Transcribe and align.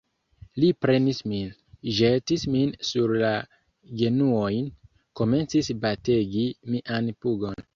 Li 0.61 0.69
prenis 0.85 1.19
min, 1.33 1.51
ĵetis 1.97 2.45
min 2.55 2.73
sur 2.91 3.13
la 3.25 3.31
genuojn, 4.01 4.73
komencis 5.21 5.71
bategi 5.85 6.49
mian 6.75 7.13
pugon. 7.25 7.65